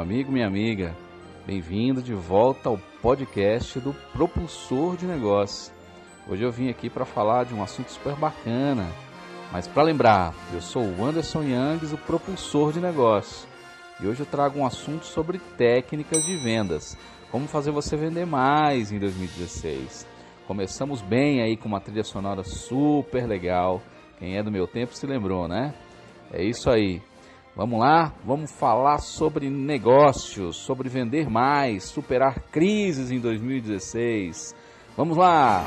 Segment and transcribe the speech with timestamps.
[0.00, 0.96] Amigo, minha amiga,
[1.46, 5.70] bem-vindo de volta ao podcast do Propulsor de Negócios.
[6.26, 8.88] Hoje eu vim aqui para falar de um assunto super bacana,
[9.52, 13.46] mas para lembrar, eu sou o Anderson Youngs, o Propulsor de Negócios,
[14.00, 16.96] e hoje eu trago um assunto sobre técnicas de vendas,
[17.30, 20.08] como fazer você vender mais em 2016.
[20.46, 23.82] Começamos bem aí com uma trilha sonora super legal.
[24.18, 25.74] Quem é do meu tempo se lembrou, né?
[26.32, 27.02] É isso aí.
[27.56, 28.14] Vamos lá?
[28.24, 34.54] Vamos falar sobre negócios, sobre vender mais, superar crises em 2016.
[34.96, 35.64] Vamos lá!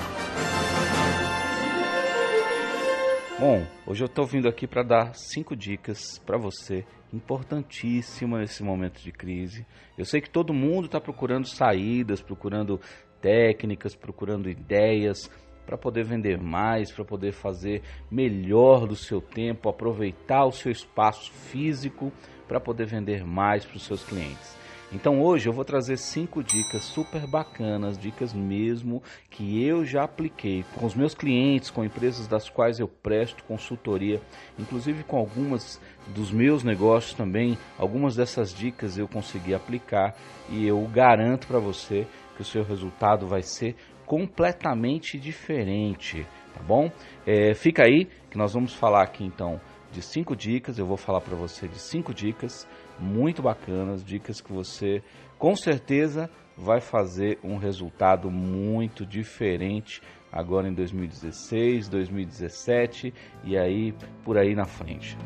[3.37, 9.01] Bom, hoje eu estou vindo aqui para dar cinco dicas para você, importantíssimas nesse momento
[9.01, 9.65] de crise.
[9.97, 12.79] Eu sei que todo mundo está procurando saídas, procurando
[13.19, 15.29] técnicas, procurando ideias
[15.65, 21.31] para poder vender mais, para poder fazer melhor do seu tempo, aproveitar o seu espaço
[21.31, 22.11] físico
[22.47, 24.63] para poder vender mais para os seus clientes.
[24.93, 30.63] Então hoje eu vou trazer cinco dicas super bacanas, dicas mesmo que eu já apliquei
[30.75, 34.21] com os meus clientes, com empresas das quais eu presto consultoria,
[34.59, 35.81] inclusive com algumas
[36.13, 37.57] dos meus negócios também.
[37.75, 40.15] Algumas dessas dicas eu consegui aplicar
[40.47, 42.05] e eu garanto para você
[42.35, 43.75] que o seu resultado vai ser
[44.13, 46.91] completamente diferente, tá bom?
[47.25, 49.59] É, fica aí que nós vamos falar aqui então
[49.91, 50.77] de cinco dicas.
[50.77, 52.67] Eu vou falar para você de cinco dicas
[52.99, 55.01] muito bacanas, dicas que você
[55.39, 59.99] com certeza vai fazer um resultado muito diferente
[60.31, 63.11] agora em 2016, 2017
[63.43, 65.17] e aí por aí na frente.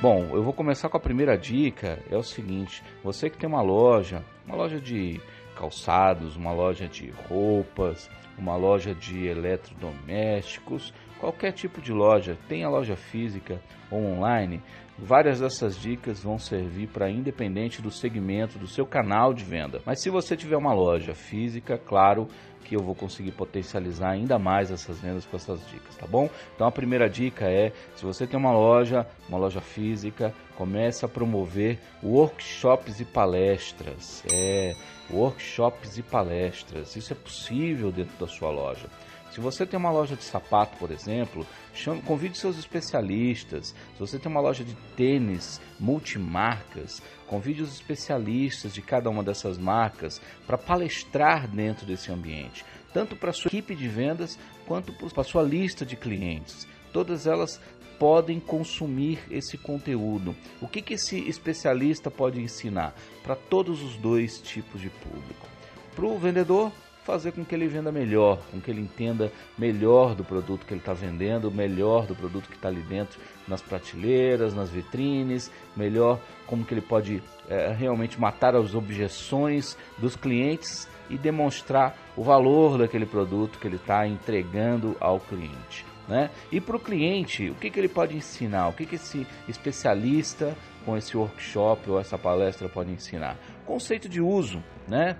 [0.00, 3.60] Bom, eu vou começar com a primeira dica, é o seguinte, você que tem uma
[3.60, 5.20] loja, uma loja de
[5.54, 12.96] calçados, uma loja de roupas, uma loja de eletrodomésticos, qualquer tipo de loja, tenha loja
[12.96, 14.62] física ou online,
[15.02, 19.80] várias dessas dicas vão servir para independente do segmento do seu canal de venda.
[19.84, 22.28] Mas se você tiver uma loja física, claro
[22.64, 26.28] que eu vou conseguir potencializar ainda mais essas vendas com essas dicas, tá bom?
[26.54, 31.08] Então a primeira dica é, se você tem uma loja, uma loja física, comece a
[31.08, 34.22] promover workshops e palestras.
[34.30, 34.74] É,
[35.10, 36.94] workshops e palestras.
[36.94, 38.88] Isso é possível dentro da sua loja.
[39.30, 43.74] Se você tem uma loja de sapato, por exemplo, chame, convide seus especialistas.
[43.94, 49.56] Se você tem uma loja de tênis multimarcas, convide os especialistas de cada uma dessas
[49.56, 54.36] marcas para palestrar dentro desse ambiente, tanto para a sua equipe de vendas
[54.66, 56.66] quanto para sua lista de clientes.
[56.92, 57.60] Todas elas
[58.00, 60.34] podem consumir esse conteúdo.
[60.60, 65.46] O que, que esse especialista pode ensinar para todos os dois tipos de público?
[65.94, 66.72] Para o vendedor,
[67.10, 70.80] fazer com que ele venda melhor, com que ele entenda melhor do produto que ele
[70.80, 76.64] está vendendo, melhor do produto que está ali dentro nas prateleiras, nas vitrines, melhor como
[76.64, 83.06] que ele pode é, realmente matar as objeções dos clientes e demonstrar o valor daquele
[83.06, 85.84] produto que ele está entregando ao cliente.
[86.06, 86.30] Né?
[86.52, 88.68] E para o cliente, o que, que ele pode ensinar?
[88.68, 93.36] O que, que esse especialista com esse workshop ou essa palestra pode ensinar?
[93.66, 95.16] Conceito de uso, né?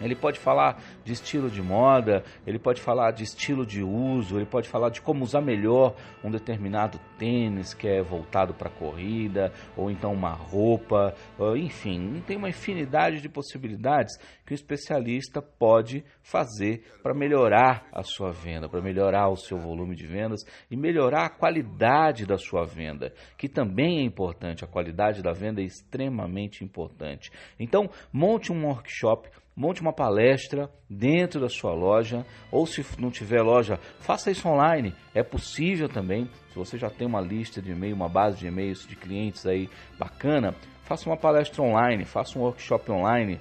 [0.00, 4.46] Ele pode falar de estilo de moda, ele pode falar de estilo de uso, ele
[4.46, 9.90] pode falar de como usar melhor um determinado tênis que é voltado para corrida, ou
[9.90, 11.14] então uma roupa,
[11.56, 18.30] enfim, tem uma infinidade de possibilidades que o especialista pode fazer para melhorar a sua
[18.30, 20.40] venda, para melhorar o seu volume de vendas
[20.70, 25.60] e melhorar a qualidade da sua venda, que também é importante, a qualidade da venda
[25.60, 27.30] é extremamente importante.
[27.58, 33.42] Então, monte um workshop monte uma palestra dentro da sua loja, ou se não tiver
[33.42, 34.94] loja, faça isso online.
[35.14, 36.28] É possível também.
[36.50, 39.68] Se você já tem uma lista de e-mail, uma base de e-mails de clientes aí
[39.98, 43.40] bacana, faça uma palestra online, faça um workshop online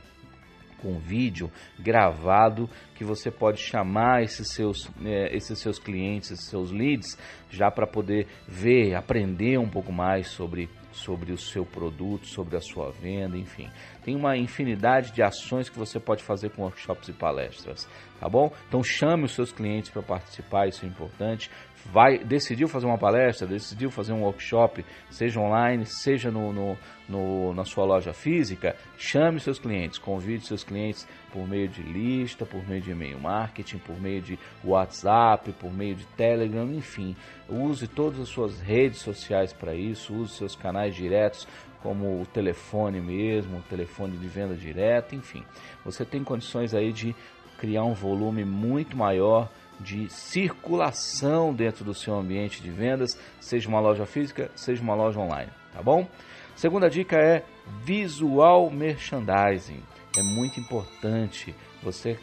[0.83, 1.49] com vídeo
[1.79, 7.17] gravado que você pode chamar esses seus, é, esses seus clientes, esses seus leads,
[7.49, 12.61] já para poder ver, aprender um pouco mais sobre sobre o seu produto, sobre a
[12.61, 13.69] sua venda, enfim.
[14.03, 17.87] Tem uma infinidade de ações que você pode fazer com workshops e palestras,
[18.19, 18.51] tá bom?
[18.67, 21.49] Então chame os seus clientes para participar, isso é importante.
[21.85, 26.77] Vai, decidiu fazer uma palestra, decidiu fazer um workshop, seja online, seja no, no,
[27.09, 32.45] no na sua loja física, chame seus clientes, convide seus clientes por meio de lista,
[32.45, 37.15] por meio de e-mail marketing, por meio de WhatsApp, por meio de Telegram, enfim.
[37.49, 41.45] Use todas as suas redes sociais para isso, use seus canais diretos,
[41.83, 45.43] como o telefone mesmo, o telefone de venda direta, enfim.
[45.83, 47.13] Você tem condições aí de
[47.59, 49.49] criar um volume muito maior
[49.79, 55.19] de circulação dentro do seu ambiente de vendas, seja uma loja física, seja uma loja
[55.19, 56.07] online, tá bom?
[56.55, 57.43] Segunda dica é
[57.83, 59.81] visual merchandising.
[60.17, 62.17] É muito importante você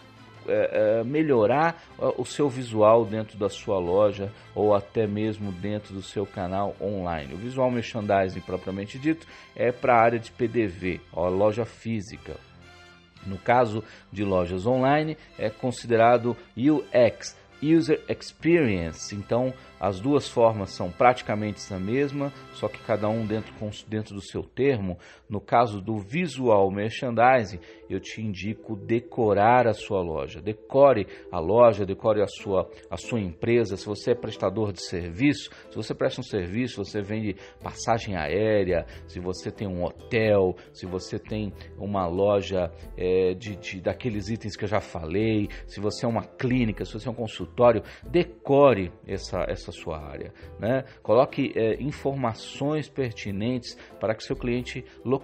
[0.51, 1.83] é, é, melhorar
[2.19, 7.35] o seu visual dentro da sua loja ou até mesmo dentro do seu canal online.
[7.35, 12.37] O visual merchandising propriamente dito é para a área de PDV, a loja física.
[13.27, 19.15] No caso de lojas online, é considerado UX, User Experience.
[19.15, 23.53] Então, as duas formas são praticamente a mesma, só que cada um dentro,
[23.87, 24.99] dentro do seu termo.
[25.31, 30.43] No caso do visual merchandising, eu te indico decorar a sua loja.
[30.43, 33.77] Decore a loja, decore a sua, a sua empresa.
[33.77, 38.85] Se você é prestador de serviço, se você presta um serviço, você vende passagem aérea,
[39.07, 44.57] se você tem um hotel, se você tem uma loja é, de, de, daqueles itens
[44.57, 48.93] que eu já falei, se você é uma clínica, se você é um consultório, decore
[49.07, 50.33] essa, essa sua área.
[50.59, 50.83] Né?
[51.05, 55.20] Coloque é, informações pertinentes para que seu cliente localize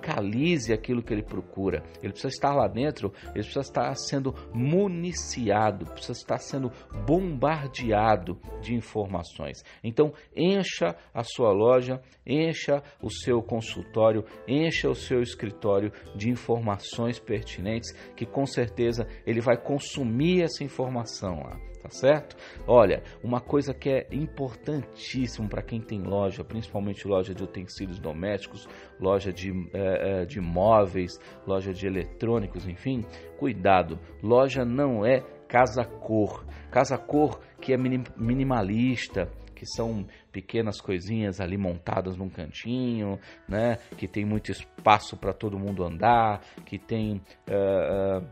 [0.72, 1.82] aquilo que ele procura.
[2.02, 6.70] Ele precisa estar lá dentro, ele precisa estar sendo municiado, precisa estar sendo
[7.06, 9.62] bombardeado de informações.
[9.82, 17.18] Então, encha a sua loja, encha o seu consultório, encha o seu escritório de informações
[17.18, 22.36] pertinentes que com certeza ele vai consumir essa informação lá tá certo?
[22.66, 28.68] Olha, uma coisa que é importantíssimo para quem tem loja, principalmente loja de utensílios domésticos,
[29.00, 33.04] loja de, é, de móveis, loja de eletrônicos, enfim,
[33.38, 36.44] cuidado, loja não é casa-cor.
[36.70, 43.18] Casa-cor que é minimalista, que são pequenas coisinhas ali montadas num cantinho,
[43.48, 43.78] né?
[43.96, 48.26] Que tem muito espaço para todo mundo andar, que tem uh, uh,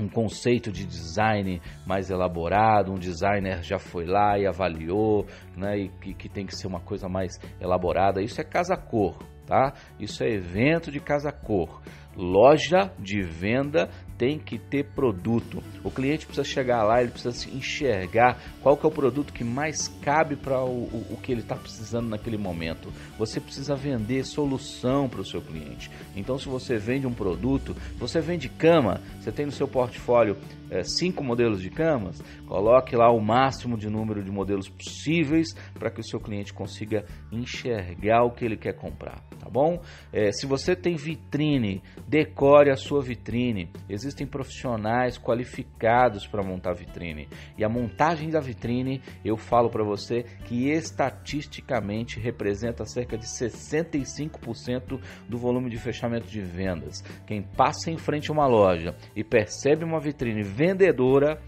[0.00, 5.88] um conceito de design mais elaborado, um designer já foi lá e avaliou, né, e
[5.88, 8.22] que, que tem que ser uma coisa mais elaborada.
[8.22, 9.72] Isso é casa-cor, tá?
[9.98, 11.82] Isso é evento de casa-cor.
[12.16, 15.62] Loja de venda tem que ter produto.
[15.82, 19.88] O cliente precisa chegar lá, ele precisa enxergar qual que é o produto que mais
[20.02, 22.92] cabe para o, o, que ele está precisando naquele momento.
[23.18, 25.90] Você precisa vender solução para o seu cliente.
[26.16, 30.36] Então, se você vende um produto, você vende cama, você tem no seu portfólio
[30.70, 35.90] é, cinco modelos de camas, coloque lá o máximo de número de modelos possíveis para
[35.90, 39.82] que o seu cliente consiga enxergar o que ele quer comprar, tá bom?
[40.12, 43.68] É, se você tem vitrine, decore a sua vitrine.
[44.12, 47.28] Existem profissionais qualificados para montar vitrine.
[47.56, 55.00] E a montagem da vitrine, eu falo para você que estatisticamente representa cerca de 65%
[55.26, 57.02] do volume de fechamento de vendas.
[57.26, 61.40] Quem passa em frente a uma loja e percebe uma vitrine vendedora,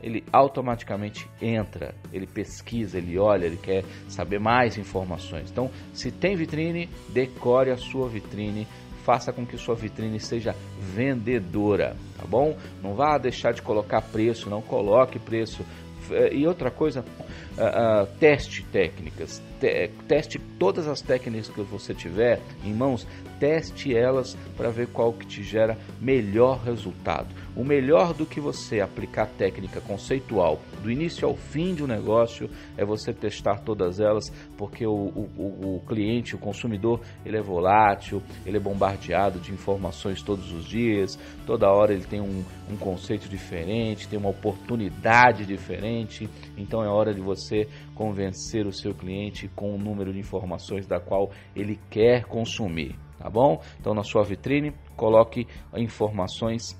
[0.00, 5.50] ele automaticamente entra, ele pesquisa, ele olha, ele quer saber mais informações.
[5.50, 8.68] Então, se tem vitrine, decore a sua vitrine
[9.08, 10.54] faça com que sua vitrine seja
[10.94, 12.54] vendedora, tá bom?
[12.82, 15.64] Não vá deixar de colocar preço, não coloque preço.
[16.10, 21.94] É, e outra coisa, uh, uh, teste técnicas, Te teste todas as técnicas que você
[21.94, 23.06] tiver em mãos,
[23.40, 27.28] teste elas para ver qual que te gera melhor resultado.
[27.56, 32.48] O melhor do que você aplicar técnica conceitual do início ao fim de um negócio
[32.76, 38.22] é você testar todas elas, porque o, o, o cliente, o consumidor, ele é volátil,
[38.46, 43.28] ele é bombardeado de informações todos os dias, toda hora ele tem um, um conceito
[43.28, 49.74] diferente, tem uma oportunidade diferente, então é hora de você convencer o seu cliente com
[49.74, 53.60] o número de informações da qual ele quer consumir tá bom?
[53.80, 56.76] Então na sua vitrine coloque informações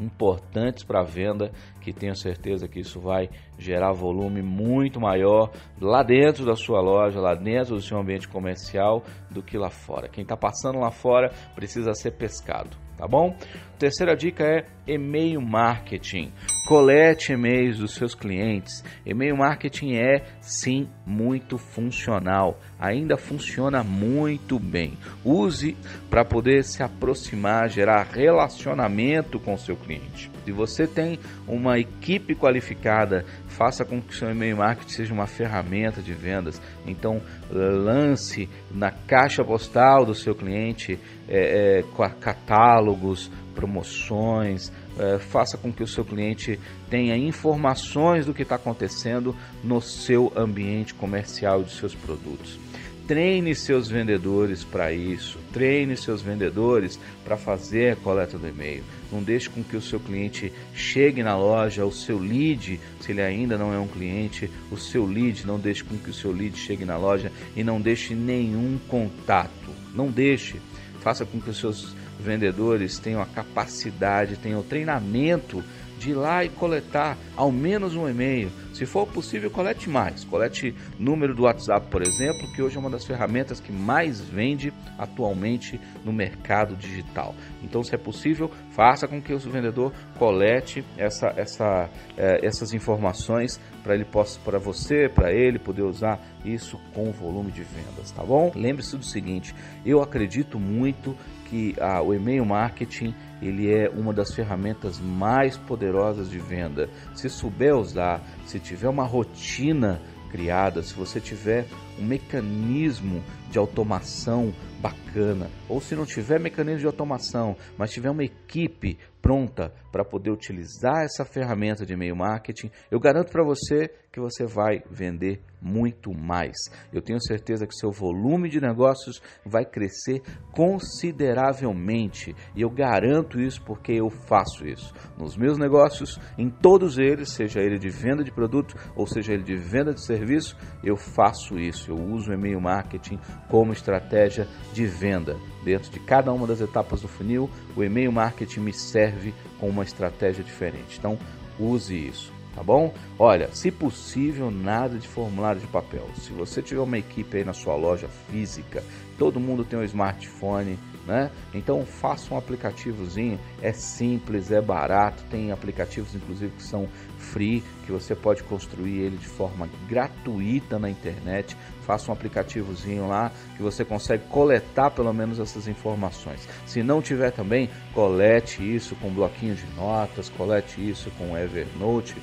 [0.00, 3.28] importantes para venda, que tenho certeza que isso vai
[3.58, 9.04] gerar volume muito maior lá dentro da sua loja, lá dentro do seu ambiente comercial,
[9.30, 10.08] do que lá fora.
[10.08, 13.34] Quem está passando lá fora precisa ser pescado, tá bom?
[13.78, 16.30] Terceira dica é e-mail marketing.
[16.68, 18.84] Colete e-mails dos seus clientes.
[19.06, 22.60] E-mail marketing é sim muito funcional.
[22.78, 24.98] Ainda funciona muito bem.
[25.24, 25.74] Use
[26.10, 30.30] para poder se aproximar, gerar relacionamento com o seu cliente.
[30.44, 33.24] Se você tem uma equipe qualificada,
[33.60, 36.58] faça com que seu e-mail marketing seja uma ferramenta de vendas.
[36.86, 40.98] Então, lance na caixa postal do seu cliente
[41.28, 41.84] é, é,
[42.18, 49.36] catálogos, promoções, é, faça com que o seu cliente tenha informações do que está acontecendo
[49.62, 52.69] no seu ambiente comercial e dos seus produtos.
[53.10, 58.84] Treine seus vendedores para isso, treine seus vendedores para fazer a coleta do e-mail.
[59.10, 63.20] Não deixe com que o seu cliente chegue na loja, o seu lead, se ele
[63.20, 66.56] ainda não é um cliente, o seu lead, não deixe com que o seu lead
[66.56, 69.74] chegue na loja e não deixe nenhum contato.
[69.92, 70.60] Não deixe.
[71.00, 75.64] Faça com que os seus vendedores tenham a capacidade, tenham o treinamento
[76.00, 78.50] de ir lá e coletar ao menos um e-mail.
[78.72, 80.24] Se for possível, colete mais.
[80.24, 84.72] Colete número do WhatsApp, por exemplo, que hoje é uma das ferramentas que mais vende
[84.96, 87.34] atualmente no mercado digital.
[87.62, 93.60] Então, se é possível, faça com que o vendedor colete essa, essa, é, essas informações
[93.82, 98.22] para ele possa, para você, para ele poder usar isso com volume de vendas, tá
[98.22, 98.50] bom?
[98.54, 99.54] Lembre-se do seguinte:
[99.84, 101.14] eu acredito muito
[101.50, 106.88] que o e-mail marketing ele é uma das ferramentas mais poderosas de venda.
[107.14, 111.66] Se souber usar, se tiver uma rotina criada, se você tiver
[111.98, 118.22] um mecanismo de automação bacana, ou se não tiver mecanismo de automação, mas tiver uma
[118.22, 124.20] equipe pronta para poder utilizar essa ferramenta de e-mail marketing, eu garanto para você que
[124.20, 126.56] você vai vender muito mais.
[126.92, 133.62] Eu tenho certeza que seu volume de negócios vai crescer consideravelmente e eu garanto isso
[133.62, 134.92] porque eu faço isso.
[135.18, 139.42] Nos meus negócios, em todos eles, seja ele de venda de produto ou seja ele
[139.42, 141.90] de venda de serviço, eu faço isso.
[141.90, 145.36] Eu uso o e-mail marketing como estratégia de venda.
[145.64, 149.82] Dentro de cada uma das etapas do funil, o e-mail marketing me serve com uma
[149.82, 150.98] estratégia diferente.
[150.98, 151.18] Então,
[151.58, 152.92] use isso tá bom?
[153.18, 156.08] Olha, se possível, nada de formulário de papel.
[156.16, 158.82] Se você tiver uma equipe aí na sua loja física,
[159.18, 161.30] todo mundo tem um smartphone, né?
[161.54, 166.88] Então faça um aplicativozinho, é simples, é barato, tem aplicativos inclusive que são
[167.32, 171.56] free, que você pode construir ele de forma gratuita na internet.
[171.86, 176.48] Faça um aplicativozinho lá que você consegue coletar pelo menos essas informações.
[176.66, 182.16] Se não tiver também, colete isso com bloquinho de notas, colete isso com Evernote,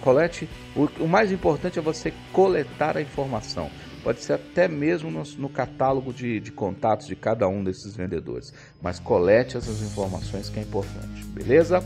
[0.00, 0.48] colete.
[0.74, 3.70] O, o mais importante é você coletar a informação
[4.02, 8.52] pode ser até mesmo no, no catálogo de, de, contatos de cada um desses vendedores.
[8.80, 11.84] Mas colete essas informações que é importante, beleza?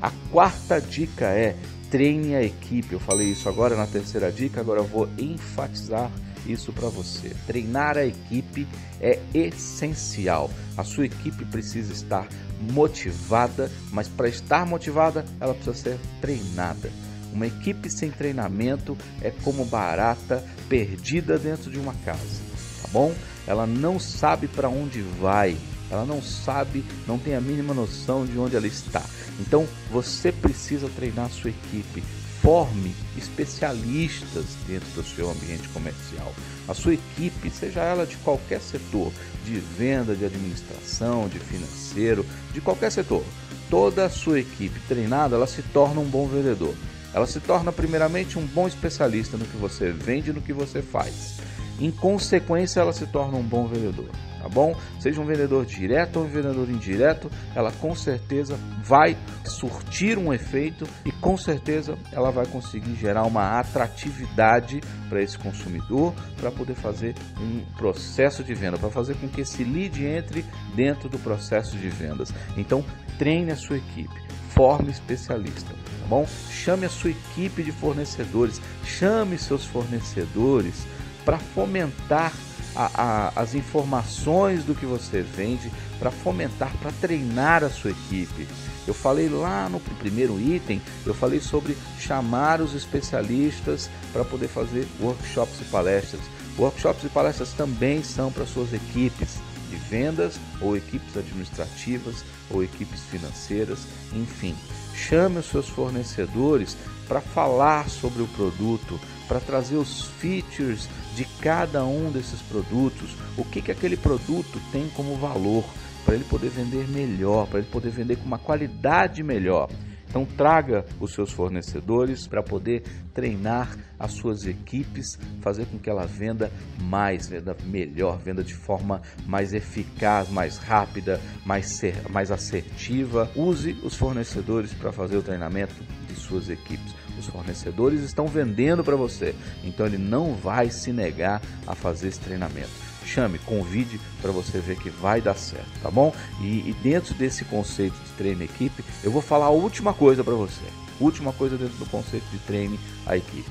[0.00, 1.56] A quarta dica é
[1.90, 2.92] treine a equipe.
[2.92, 6.10] Eu falei isso agora na terceira dica, agora eu vou enfatizar
[6.46, 7.32] isso para você.
[7.46, 8.66] Treinar a equipe
[9.00, 10.50] é essencial.
[10.76, 12.28] A sua equipe precisa estar
[12.72, 16.90] motivada, mas para estar motivada, ela precisa ser treinada.
[17.32, 22.40] Uma equipe sem treinamento é como barata perdida dentro de uma casa,
[22.82, 23.14] tá bom?
[23.46, 25.56] Ela não sabe para onde vai,
[25.90, 29.02] ela não sabe, não tem a mínima noção de onde ela está.
[29.40, 32.02] Então você precisa treinar a sua equipe.
[32.42, 36.32] Forme especialistas dentro do seu ambiente comercial.
[36.68, 39.12] A sua equipe, seja ela de qualquer setor,
[39.44, 43.24] de venda, de administração, de financeiro, de qualquer setor,
[43.70, 46.74] toda a sua equipe treinada, ela se torna um bom vendedor.
[47.14, 50.82] Ela se torna primeiramente um bom especialista no que você vende e no que você
[50.82, 51.38] faz.
[51.78, 54.08] Em consequência, ela se torna um bom vendedor,
[54.40, 54.74] tá bom?
[54.98, 60.86] Seja um vendedor direto ou um vendedor indireto, ela com certeza vai surtir um efeito
[61.04, 67.14] e com certeza ela vai conseguir gerar uma atratividade para esse consumidor para poder fazer
[67.38, 71.88] um processo de venda, para fazer com que esse lead entre dentro do processo de
[71.88, 72.32] vendas.
[72.56, 72.84] Então,
[73.18, 74.14] treine a sua equipe,
[74.48, 75.74] forme especialista
[76.06, 76.26] tá bom?
[76.50, 80.86] Chame a sua equipe de fornecedores, chame seus fornecedores
[81.26, 82.32] para fomentar
[82.76, 88.46] a, a, as informações do que você vende, para fomentar, para treinar a sua equipe.
[88.86, 94.86] Eu falei lá no primeiro item, eu falei sobre chamar os especialistas para poder fazer
[95.00, 96.22] workshops e palestras.
[96.56, 103.00] Workshops e palestras também são para suas equipes de vendas ou equipes administrativas ou equipes
[103.10, 103.80] financeiras,
[104.12, 104.54] enfim.
[104.94, 106.76] Chame os seus fornecedores
[107.06, 113.44] para falar sobre o produto, para trazer os features de cada um desses produtos, o
[113.44, 115.64] que, que aquele produto tem como valor,
[116.04, 119.68] para ele poder vender melhor, para ele poder vender com uma qualidade melhor.
[120.08, 126.06] Então traga os seus fornecedores para poder treinar as suas equipes, fazer com que ela
[126.06, 133.30] venda mais, venda melhor, venda de forma mais eficaz, mais rápida, mais, ser, mais assertiva.
[133.34, 135.74] Use os fornecedores para fazer o treinamento
[136.18, 136.94] suas equipes.
[137.18, 142.20] Os fornecedores estão vendendo para você, então ele não vai se negar a fazer esse
[142.20, 146.12] treinamento chame, convide para você ver que vai dar certo, tá bom?
[146.40, 150.34] E, e dentro desse conceito de treino equipe, eu vou falar a última coisa para
[150.34, 150.64] você.
[150.98, 153.48] Última coisa dentro do conceito de treine a equipe.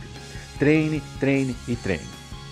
[0.60, 2.04] Treine, treine e treine.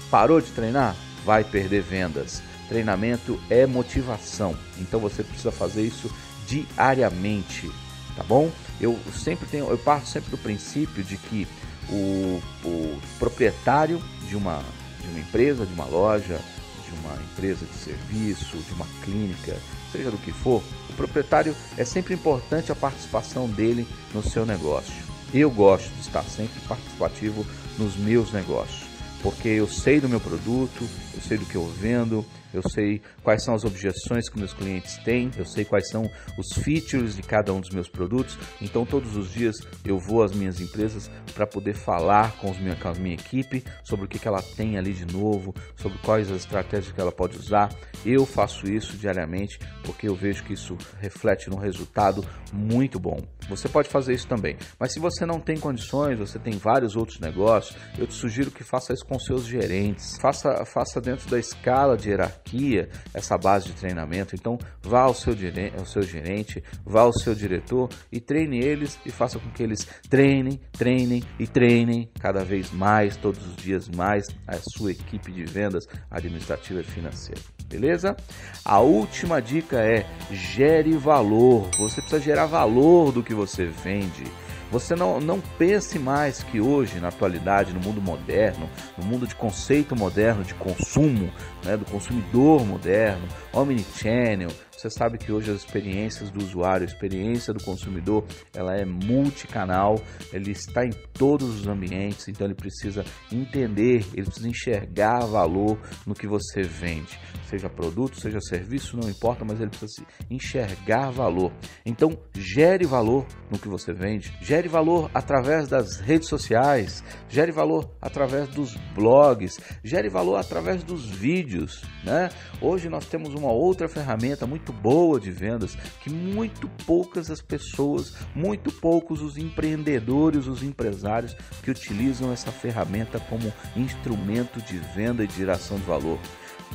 [0.09, 0.95] Parou de treinar?
[1.25, 2.41] vai perder vendas.
[2.67, 6.11] Treinamento é motivação, então você precisa fazer isso
[6.47, 7.69] diariamente,
[8.15, 8.51] tá bom?
[8.83, 11.47] Eu sempre tenho, eu parto sempre do princípio de que
[11.89, 14.61] o, o proprietário de uma,
[14.99, 16.37] de uma empresa, de uma loja,
[16.85, 19.55] de uma empresa de serviço, de uma clínica,
[19.89, 24.93] seja do que for, o proprietário é sempre importante a participação dele no seu negócio.
[25.33, 27.45] Eu gosto de estar sempre participativo
[27.79, 28.83] nos meus negócios,
[29.21, 33.43] porque eu sei do meu produto, eu sei do que eu vendo, eu sei quais
[33.43, 37.53] são as objeções que meus clientes têm, eu sei quais são os features de cada
[37.53, 38.37] um dos meus produtos.
[38.61, 39.55] Então, todos os dias
[39.85, 43.63] eu vou às minhas empresas para poder falar com, os minha, com a minha equipe
[43.83, 47.11] sobre o que, que ela tem ali de novo, sobre quais as estratégias que ela
[47.11, 47.69] pode usar.
[48.05, 53.19] Eu faço isso diariamente porque eu vejo que isso reflete num resultado muito bom.
[53.49, 57.19] Você pode fazer isso também, mas se você não tem condições, você tem vários outros
[57.19, 60.17] negócios, eu te sugiro que faça isso com seus gerentes.
[60.19, 64.35] Faça, faça dentro da escala de hierarquia essa base de treinamento.
[64.35, 65.33] Então, vá ao seu,
[65.77, 69.87] ao seu gerente, vá ao seu diretor e treine eles e faça com que eles
[70.09, 75.45] treinem, treinem e treinem cada vez mais, todos os dias mais, a sua equipe de
[75.45, 77.52] vendas administrativa e financeira.
[77.67, 78.15] Beleza?
[78.63, 81.69] A última dica é gere valor.
[81.77, 84.23] Você precisa gerar valor do que você vende.
[84.71, 88.67] Você não, não pense mais que hoje, na atualidade, no mundo moderno,
[88.97, 91.31] no mundo de conceito moderno de consumo,
[91.63, 94.49] né, do consumidor moderno, omnichannel,
[94.83, 99.95] você sabe que hoje as experiências do usuário, a experiência do consumidor, ela é multicanal,
[100.33, 106.13] ele está em todos os ambientes, então ele precisa entender, ele precisa enxergar valor no
[106.13, 107.17] que você vende,
[107.49, 111.53] seja produto, seja serviço, não importa, mas ele precisa enxergar valor.
[111.85, 117.89] Então, gere valor no que você vende, gere valor através das redes sociais, gere valor
[118.01, 122.27] através dos blogs, gere valor através dos vídeos, né?
[122.59, 128.15] Hoje nós temos uma outra ferramenta muito boa de vendas que muito poucas as pessoas,
[128.35, 135.29] muito poucos os empreendedores, os empresários que utilizam essa ferramenta como instrumento de venda e
[135.29, 136.19] geração de valor.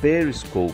[0.01, 0.73] Periscope.